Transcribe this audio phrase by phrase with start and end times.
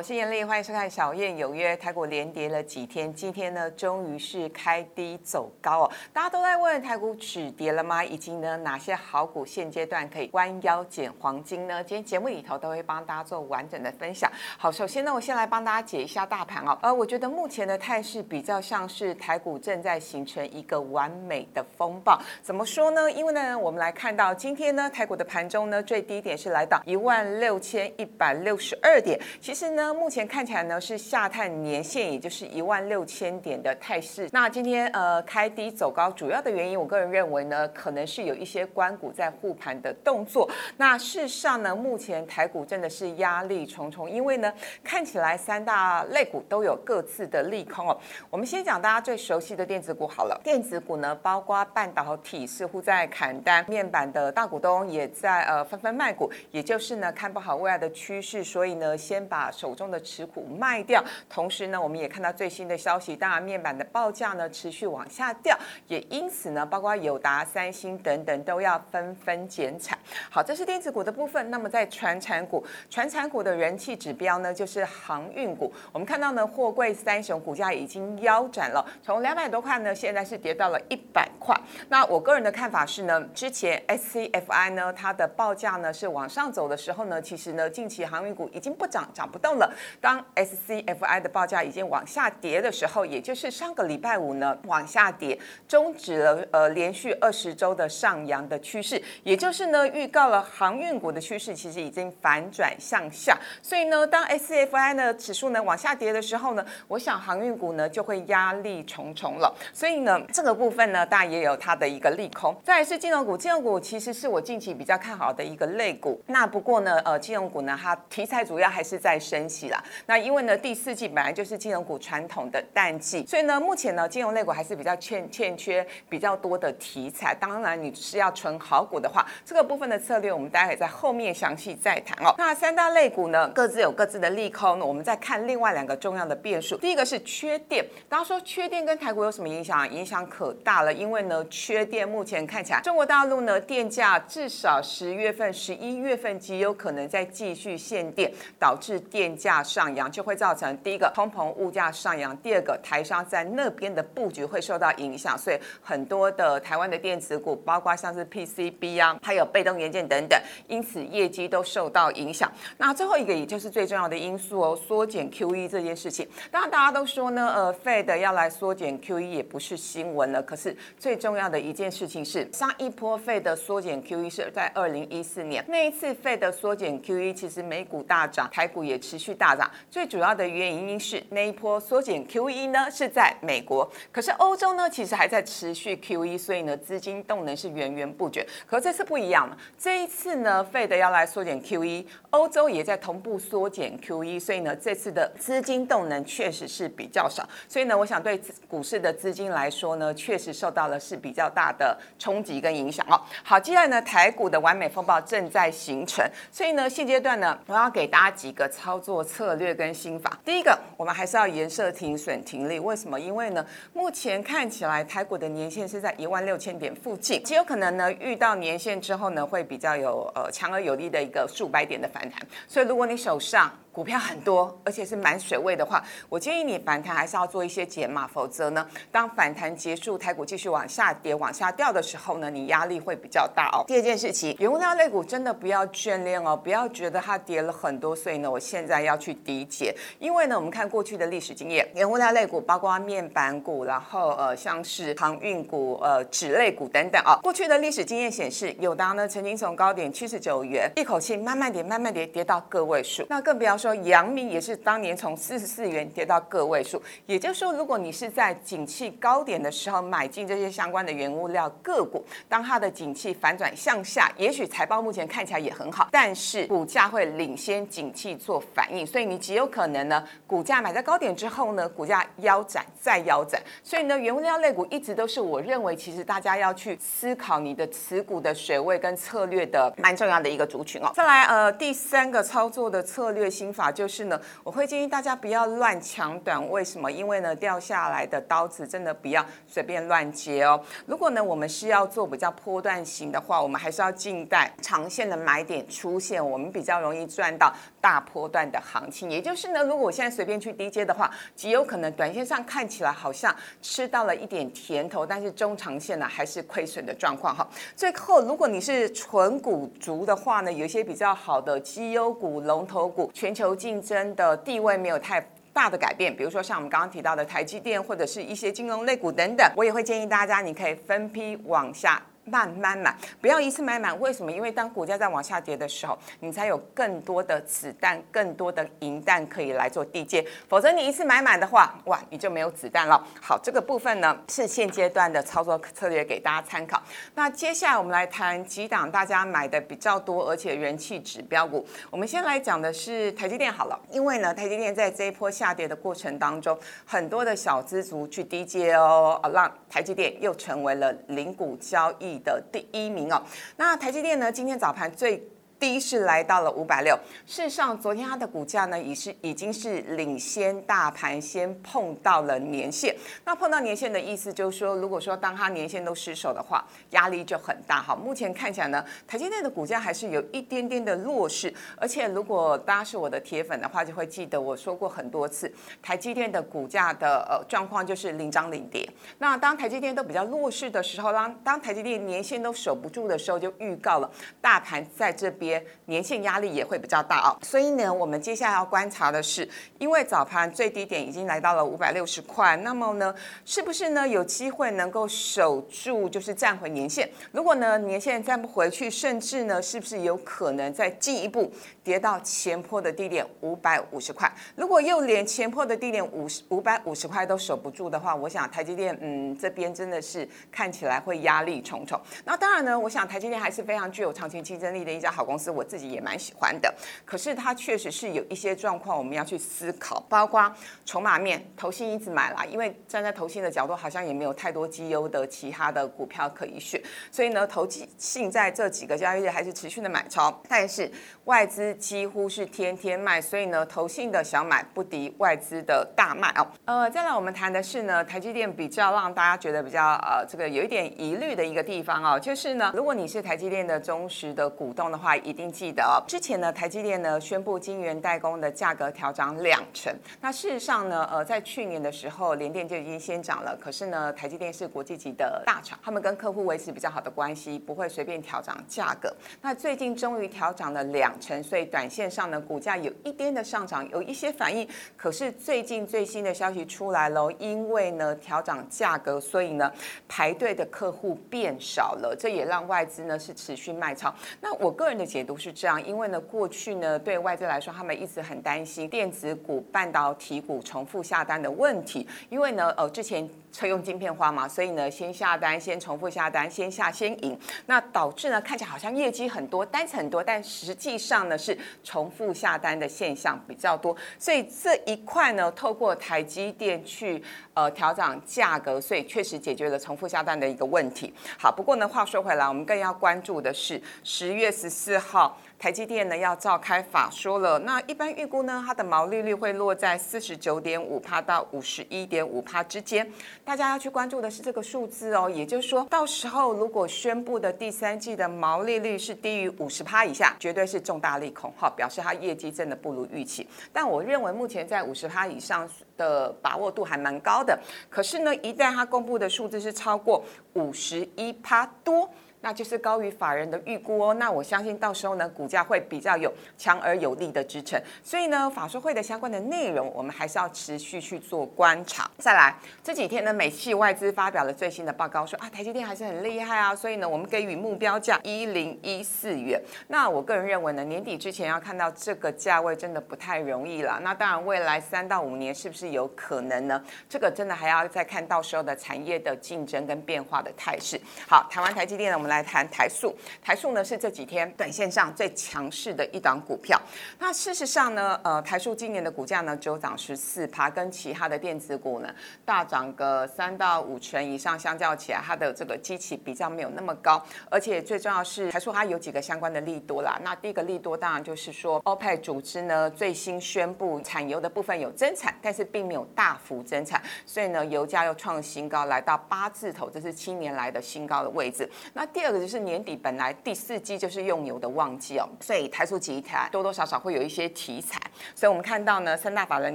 [0.00, 1.76] 我是严丽，欢迎收看《小燕有约》。
[1.78, 5.90] 台股连跌了几天，今天呢，终于是开低走高哦。
[6.10, 8.02] 大家都在问台股止跌了吗？
[8.02, 11.84] 以及呢，哪些好股现阶段可以弯腰捡黄金呢？
[11.84, 14.32] 今天节目里头都会帮大家做完整的分享。
[14.56, 16.78] 好，首先呢，我先来帮大家解一下大盘哦。
[16.80, 22.18] 呃，我觉得目前的态势比较像是台股正在形成一个完美的风暴。
[22.42, 23.12] 怎么说呢？
[23.12, 29.20] 因为呢，我们来看到今天呢，台股的盘中呢，最低点是来到一万六千一百六十二点。
[29.42, 34.30] 其实呢，目前看起来呢是下探年线，也就是一万六千点的态势。
[34.32, 40.48] 那今天呃开低走高，主要的原因，我个人认为呢，可能是有一些关股在护盘的动作。
[40.78, 44.50] 那事实上呢，目前台股真的是压力重重，因为呢，
[44.82, 47.94] 看起来三大类股都有各自的利空哦。
[48.30, 61.02] 我们先讲大家最熟悉的电子股好了，电子股呢，包括半导体似乎在砍单，面板的大股东也在呃纷纷卖股，也就是呢看不好未来的趋势，所以呢先把手中的持股卖掉。
[61.26, 69.98] 同时呢，我们也看到最新的消息，当然面板的报价呢持续往下掉，也因此呢，包括友达、三星等等都要纷纷减产。
[70.28, 71.50] 好，这是电子股的部分。
[71.50, 75.72] 那么在船产股，船产股的人气指标呢就是航运股。
[75.92, 81.58] 我们看到呢，货柜三雄股价已经腰斩了，从两百多块呢，现在是跌到了一百块。
[81.88, 89.69] 那我个人的看法是呢，之前 SCFI 呢它的报价呢是往上走的时候呢，其实呢近期航运股已经不涨涨不动了。
[90.00, 103.38] 当 SCFI 的报价已经往下跌的时候，也就是上个礼拜五呢往下跌，终止了呃连续二十周的上扬的趋势，也就是呢预告了航运股的趋势其实已经反转向下。
[103.62, 109.54] 所以呢，当 SCFI 呢指数呢往下跌的时候呢，我想航运股呢就会压力重重了。
[109.72, 112.56] 所以呢，这个部分呢，当然也有它的一个利空。
[112.64, 116.20] 再来是金融股，金融股其实是我近期比较看好的一个类股。
[116.26, 119.82] 那不过呢，呃，金融股呢，它题材主要还是在升息季啦。
[120.06, 127.34] 那因为呢，第四季本来就是金融股传统的淡季，所以呢，目前呢，金融类股还是比较欠欠缺比较多的题材。
[127.34, 132.34] 当然，你是要存好股的话，这个部分的策略我们待会在后面详细再谈哦。
[132.38, 134.86] 那三大类股呢，各自有各自的利空呢。
[134.86, 137.84] 我们再看另外两个重要的变数，第一个是缺电。
[138.08, 139.90] 大家说缺电跟台股有什么影响？
[139.90, 162.48] 影响可大了，因为呢，缺电目前看起来，中国大陆呢电价至少十月份、十一月份极有可能再继续限电，导致电价价上扬，就会造成第一个通膨物价上扬，第二个台商在那边的布局会受到影响，所以很多的台湾的电子股，包括像是 PCB 啊，还有被动元件等等，因此业绩都受到影响。
[162.78, 179.68] 那最后一个也就是最重要的因素哦，缩减 QE 这件事情，当然大家都说呢，呃，Fed 要来缩减 QE 也不是新闻了，可是最重要的一件事情是，上一波 Fed 缩减 QE 是在二零一四年那一次 Fed 缩减 QE，其实美股大涨，台股也持续大涨。
[179.90, 188.46] 最主要的原因是那一波缩减 QE 呢是在美国，可是欧洲呢其实还在持续 QE，所以呢资金动能是源源不绝。
[188.66, 197.48] 可这次不一样了，这一次呢 Fed 要来缩减 QE，欧洲也在同步缩减 QE，所以呢这次的资金动能确实是比较少。
[197.66, 203.18] 所以呢，我想对股市的资金来说呢，确实受到了是比较大的冲击跟影响哦。
[203.42, 210.36] 好，接下来呢，台股的完美风暴正在形成，所以呢，现阶段呢，我要给大家几个操作策略跟心法。
[210.44, 212.80] 第一个，我们还是要严设停损停利。
[212.80, 213.18] 为什么？
[213.18, 222.40] 因为呢，目前看起来台股的年限是在一万六千点附近，极有可能呢，遇到年限之后呢，会比较有呃强而有力的一个数百点的反弹。
[222.66, 233.84] 所以，如果你手上股票很多，而且是满水位的话，我建议你反弹还是要做一些减码，否则呢，当反弹结束，台股继续往下跌、往下掉的时候呢，你压力会比较大哦。
[233.86, 239.94] 第二件事情，原物料类股真的不要眷恋哦，不要觉得它跌了很多，所以呢，我现在要去理解。
[240.18, 253.76] 因为呢，我们看过去的历史经验，原物料类股包括面板股，然后呃像是航运股、呃纸类股等等啊，过去的历史经验显示，友达呢曾经从高点七十九元，一口气慢慢跌、慢慢跌，跌到个位数，那更不要。
[253.76, 281.10] 说阳明也是当年从四十四元跌到个位数，也就是说，如果你是在景气高点的时候买进这些相关的原物料个股，当它的景气反转向下，也许财报目前看起来也很好，但是股价会领先景气做反应，所以你极有可能呢，股价买在高点之后呢，股价腰斩再腰斩，所以呢，原物料类股一直都是我认为其实大家要去思考你的持股的水位跟策略的蛮重要的一个族群哦。
[281.14, 283.40] 再来呃，第三个操作的策略。
[283.50, 286.70] 心法，就是呢，我会建议大家不要乱抢短。
[286.70, 287.10] 为什么？
[287.10, 290.80] 因为呢，掉下来的刀子真的不要随便乱接哦。
[291.06, 299.30] 如果呢，我们是要做比较波段型的话，我们还是要静待长线的买点出现，我们比较容易赚到大波段的行情。
[299.30, 307.66] 也就是呢，如果我现在随便去低接的话，极有可能短线上看起来好像吃到了一点甜头，但是中长线呢还是亏损的状况哈。
[307.94, 315.40] 最后，如果你是纯股族的话呢，有一些比较好的绩优股、龙头股，全球竞争的地位没有太
[315.72, 322.20] 大的改变，比如说像我们刚刚提到的台积电或者是一些金融类股等等，我也会建议大家，你可以分批往下。
[322.44, 324.18] 慢慢买，不要一次买满。
[324.18, 324.50] 为什么？
[324.50, 330.44] 因为当股价在往下跌的时候，你才有更多的子弹、更多的银弹可以来做地接。
[330.68, 333.24] 否则你一次买满的话，哇，你就没有子弹了。
[333.40, 337.00] 好，这个部分呢是现阶段的操作策略，给大家参考。
[337.34, 341.86] 那接下来我们来谈几档大家买的比较多，而且人气指标股。
[342.10, 352.39] 我们先来讲的是台积电好了，因为呢，台积电在这一波下跌的过程当中，很多的小资族去低接哦，让台积电又成为了零股交易。
[352.44, 353.42] 的第一名哦，
[353.76, 354.50] 那台积电呢？
[354.52, 355.46] 今天早盘最。
[355.80, 363.16] 低是来到了五百六，事实上，昨天它的股价呢，已是已经是领先大盘，先碰到了年线。
[363.46, 368.02] 那碰到年线的意思就是说，如果说当它年线都失守的话，压力就很大。
[368.02, 371.72] 好，目前看起来呢，台积电的股价还是有一点点的弱势。
[371.96, 375.72] 而且，如果大家是我的铁粉的话，就会记得我说过很多次，
[376.02, 379.08] 台积电的股价的呃状况就是领涨领跌。
[379.38, 384.30] 那当台积电都比较弱势的时候，当当台积电年线都守不住的时候，就预告了
[384.60, 385.69] 大盘在这边。
[386.06, 389.68] 年限压力也会比较大哦，所以呢，我们接下来要观察的是，
[389.98, 393.34] 因为早盘最低点已经来到了五百六十块，那么呢，
[393.64, 397.28] 是不是呢有机会能够守住，就是站回年限？
[397.52, 401.70] 如果呢年限站不回去，甚至呢是不是有可能再进一步
[402.02, 404.50] 跌到前坡的低点五百五十块？
[404.74, 412.20] 如果又连前坡的低点五十五百五十块都守不住的话，我想台积电嗯这边真的是看起来会压力重重。
[412.44, 415.59] 那当然呢，我想台积电还是非常具有长期竞争力的一家好公司。
[415.60, 416.92] 是我自己也蛮喜欢的，
[417.26, 420.72] 可是它确实是有一些状况，我们要去思考，包括
[421.04, 427.86] 筹码面，投信一直买啦，因为站在投信的角度，好像也没有太多绩优的其他的股票可以选，所以呢，投
[428.16, 431.10] 信在这几个交易日还是持续的买超，但是
[431.44, 436.66] 外资几乎是天天卖，所以呢，投信的小买不敌外资的大卖哦。
[436.84, 445.30] 呃，再来我们谈的是呢，台积电比较让大家觉得比较呃这个有一点疑虑的一个地方哦，就是呢，如果你是台积电的忠实的股东的话。
[445.50, 450.14] 一定记得哦，之前呢，台积电呢宣布晶圆代工的价格调涨两成。
[450.40, 453.76] 那事实上呢，呃，在去年的时候，联电就已经先涨了。
[453.80, 459.34] 可是呢，台积电是国际级的大厂，他们跟客户维持比较好的关系，不会随便调涨价格。
[459.60, 464.88] 那最近终于调涨了两成，所以短线上呢，股价有一点的上涨，有一些反应。
[465.16, 469.90] 可是最近最新的消息出来喽，因为呢调涨价格，所以呢
[470.28, 474.32] 排队的客户变少了，这也让外资呢是持续卖超。
[474.60, 475.39] 那我个人的解。
[475.40, 483.48] 解读是这样，因为呢，过去呢，对外资来说，他们一直很担心电子股、半导体股重复下单的问题，因为呢，呃，之前。
[483.72, 494.16] 车用晶片化嘛，所以呢，先下单，先重复下单，先下先赢，那导致呢，看起来好像业绩很多，单子很多，但实际上呢，是重复下单的现象比较多。
[494.38, 497.42] 所以这一块呢，透过台积电去
[497.74, 501.32] 呃调整价格，所以确实解决了重复下单的一个问题。
[501.58, 505.58] 好，不过呢，话说回来，我们更要关注的是十月十四号。
[505.80, 513.26] 台积电呢要召开法说了，那一般预估呢，它的毛利率会落在四十九点五帕到五十一点五帕之间。
[513.64, 523.66] 大家要去关注的是这个数字哦，也就是说到时候如果宣布的第三季的毛利率是低于五十帕以下，绝对是重大利空，哈，表示它业绩真的不如预期。
[523.90, 527.78] 但我认为目前在五十帕以上的把握度还蛮高的。
[528.10, 530.44] 可是呢，一旦它公布的数字是超过
[530.74, 532.28] 五十一帕多。
[532.62, 537.98] 那就是高于法人的预估哦，那我相信到时候呢，股价会比较有强而有力的支撑。
[538.22, 542.30] 所以呢，法说会的相关的内容，我们还是要持续去做观察。
[542.38, 549.80] 再来，这几天呢，美系外资发表了最新的报告，说啊，台积电还是很厉害啊，所以呢，我们给予目标价一零一四元。
[550.08, 554.20] 那我个人认为呢，年底之前要看到这个价位，真的不太容易了。
[554.22, 557.02] 那当然，未来三到五年是不是有可能呢？
[557.26, 561.18] 这个真的还要再看到时候的产业的竞争跟变化的态势。
[561.48, 562.49] 好，谈完台积电呢，我们。
[562.50, 567.00] 来谈台塑，台塑呢是这几天短线上最强势的一档股票。
[567.38, 572.28] 那事实上呢，呃，台塑今年的股价呢只有涨十四趴，跟其他的电子股呢
[572.64, 577.40] 大涨个三到五成以上，相较起来，它的这个基期比较没有那么高。
[577.70, 580.38] 而且最重要是，台塑它有几个相关的利多啦。
[580.42, 591.88] 那第一个利多当然就是说，欧佩组织呢最新宣布产油的部分有增产，但是并没有大幅增产，所以呢油价又创新高，来到八字头，这是七年来的新高的位置。
[592.12, 598.18] 那第第二个就是年底本来第四季就是用油的旺季哦，所以台塑集团多多少少会有一些题材。
[598.54, 599.94] 所以我们看到呢，三大法人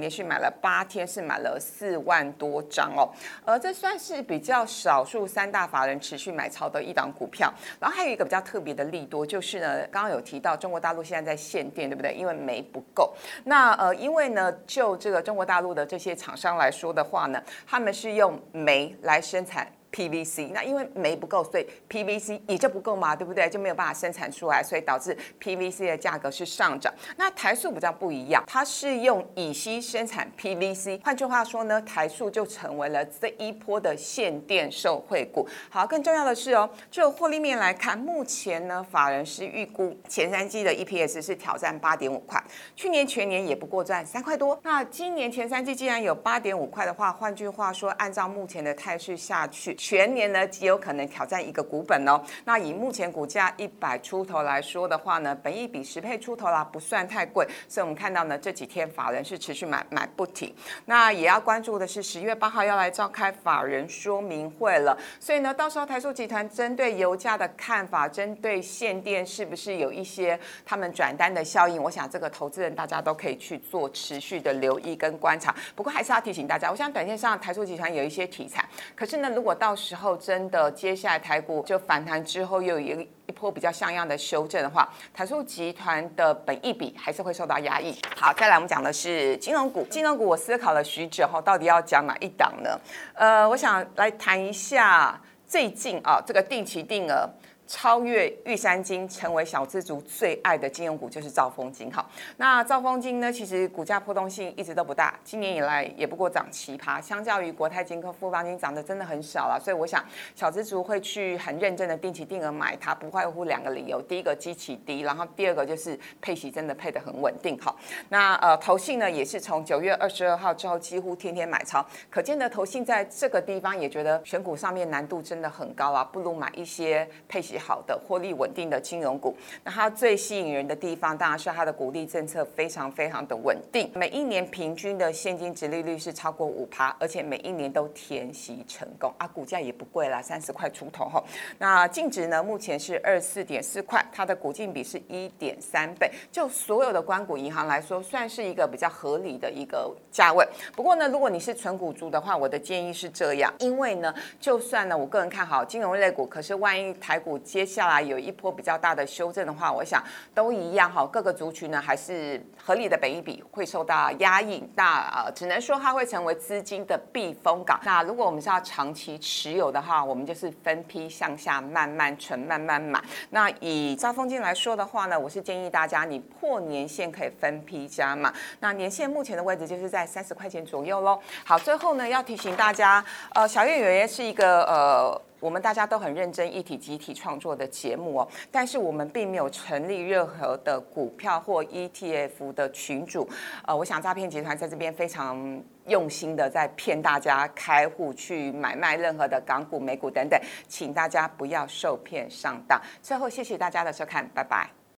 [0.00, 3.10] 连续买了八天，是买了四万多张哦，
[3.44, 7.52] 而这算是比较少数三大法人持续买超的一档股票。
[7.80, 12.14] 然后还有一个比较特别的利多，就是呢，刚刚有提到中国大陆现在在限电，对不对？
[12.14, 13.12] 因为煤不够。
[13.42, 19.66] 那呃，因为呢，就这个中国大陆的这些厂商来说的话呢，他们是用煤来生产。
[19.96, 23.48] PVC，那因为煤不够，所以 PVC 也就不够嘛，对不对？
[23.48, 26.92] 就没有办法生产出来，所以导致 PVC 的价格是上涨。
[27.16, 35.48] 那台塑比较不一样，它是用乙烯生产 PVC，换句话说呢，台塑就成为了这一波的限电受惠股。
[35.70, 42.42] 好，更重要的是哦，就获利面来看，目前呢，法人是预估前三季的 EPS 是挑战八点五块，
[42.74, 44.58] 去年全年也不过赚三块多。
[44.62, 49.74] 那今年前三季既然有八点五块的话，换句话说，按照目前的态势下去。
[49.86, 52.20] 全年呢极有可能挑战一个股本哦。
[52.44, 57.46] 那以目前股价一百出头来说的话呢，本益比十倍出头啦，不算太贵。
[57.68, 60.52] 所以我们看到呢这几天法人是持续买买不停。
[60.86, 64.98] 那也要关注的是十月八号要来召开法人说明会了。
[65.20, 71.80] 所以呢，到时候台塑集团针对油价的看法，针对限电是不是有一些他们转单的效应？
[71.80, 75.54] 我想这个投资人大家都可以去做持续的留意跟观察。
[75.76, 87.92] 不过还是要提醒大家，我想短线上台塑集团有一些题材，可是呢，如果到到时候真的，接下来台股就反弹之后，又有一一波比较像样的修正的话，台塑集团的本益比还是会受到压抑。
[88.16, 89.84] 好，再来我们讲的是金融股。
[89.90, 92.80] 金融股我思考了许久后，到底要讲哪一档呢？
[93.14, 97.28] 呃，我想来谈一下最近啊，这个定期定额。
[97.66, 101.92] 超越玉山金，成为小资族最爱的金融股就是兆丰金。
[101.92, 109.60] 好，那兆丰金呢，其实股价波动性一直都不大，今年以来也不过涨奇葩，相较于国泰金和富邦金涨得真的很少了。
[109.60, 110.04] 所以我想
[110.34, 117.58] 小资族会去很认真的定期定额买它，不外乎两个理由：第一个基期低，然后第二个就是配息真的配得很稳定。
[117.60, 117.76] 好，
[118.10, 127.55] 那呃投信呢也是从九月二十二号之后几乎天天买超，可见的投信在这个地方也觉得选股上面难度真的很高啊，不如买一些配息。
[127.58, 139.12] 好的，获利稳定的金融股，那它最吸引人的地方，当然是它的股利政策非常非常的稳定，每一年平均的现金值利率是超过五趴，而且每一年都填息成功。
[139.18, 141.22] 啊，股价也不贵啦，三十块出头哈。
[141.58, 150.46] 那净值呢，目前是二四点四块，它的股净比是一点三倍，就所有的关股银行来说，算是一个比较合理的一个价位。
[150.74, 160.02] 不过呢，如果你是纯股族的话，我的建议是这样，因为呢，就算呢，我个人看好金融类股，可是万一台股接下来有一波比较大的修正的话，我想
[160.34, 161.06] 都一样哈。
[161.06, 167.80] 各个族群呢还是合理的本益比会受到压抑，那呃只能说它会成为资金的避风港。
[167.84, 173.00] 那如果我们是要长期持有的话，我们就是分批向下慢慢存，慢慢买。
[173.30, 178.34] 那以招风金来说的话呢，我是建议大家你破年线可以分批加码。
[178.58, 181.20] 那年线目前的位置就是在三十块钱左右喽。
[181.44, 185.22] 好，最后呢要提醒大家，呃，小月有约是一个呃。
[185.40, 193.28] 我们大家都很认真一体集体创作的节目哦，但是我们并没有成立任何的股票或 ETF 的群组，
[193.66, 202.80] 呃，我想诈骗集团在这边非常用心的在骗大家开户去买卖任何的港股、美股等等，请大家不要受骗上当。
[203.02, 204.85] 最后，谢谢大家的收看，拜拜。